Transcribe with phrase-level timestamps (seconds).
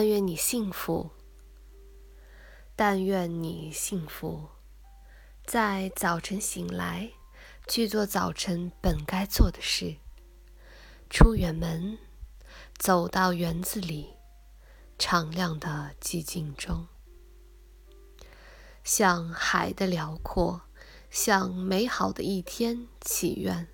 [0.00, 1.10] 但愿你幸福，
[2.74, 4.48] 但愿你幸福，
[5.44, 7.10] 在早晨醒来，
[7.68, 9.96] 去做早晨本该做的事。
[11.10, 11.98] 出远门，
[12.78, 14.14] 走到园子里，
[14.98, 16.88] 敞亮的寂静中，
[18.82, 20.62] 向海的辽阔，
[21.10, 23.68] 向美好的一天祈愿。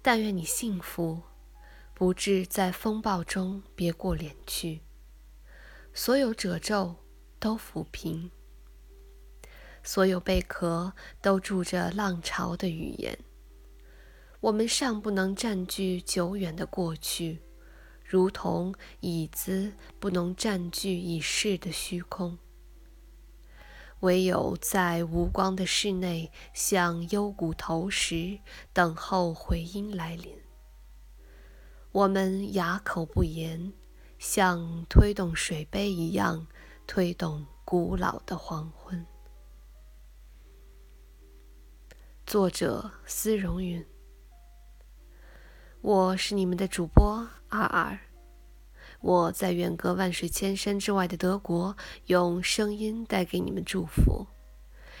[0.00, 1.27] 但愿你幸福。
[1.98, 4.82] 不至在风暴中别过脸去，
[5.92, 6.94] 所有褶皱
[7.40, 8.30] 都抚平，
[9.82, 13.18] 所有贝壳都住着浪潮的语言。
[14.38, 17.40] 我们尚不能占据久远的过去，
[18.04, 22.38] 如同椅子不能占据已逝的虚空。
[24.02, 28.38] 唯有在无光的室内，向幽谷投石，
[28.72, 30.47] 等候回音来临。
[31.90, 33.72] 我们哑口不言，
[34.18, 36.46] 像推动水杯一样
[36.86, 39.06] 推动古老的黄昏。
[42.26, 43.86] 作者：司荣允。
[45.80, 47.98] 我是你们的主播二二。
[49.00, 51.74] 我在远隔万水千山之外的德国，
[52.06, 54.26] 用声音带给你们祝福。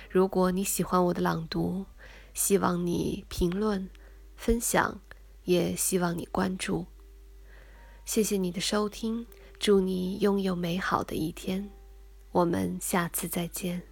[0.08, 1.84] 如果你喜欢我的朗读，
[2.32, 3.90] 希望你评论、
[4.36, 5.02] 分享。
[5.48, 6.84] 也希望你关注。
[8.04, 9.26] 谢谢你的收听，
[9.58, 11.70] 祝你拥有美好的一天，
[12.32, 13.82] 我们下次再见。